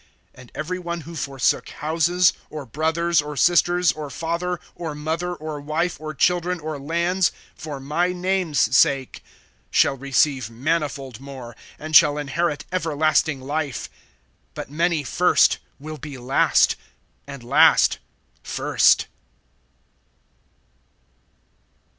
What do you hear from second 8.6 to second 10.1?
sake, shall